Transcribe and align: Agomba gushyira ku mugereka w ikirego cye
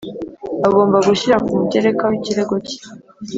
Agomba 0.67 0.97
gushyira 1.07 1.37
ku 1.43 1.51
mugereka 1.59 2.03
w 2.09 2.13
ikirego 2.17 2.55
cye 2.67 2.77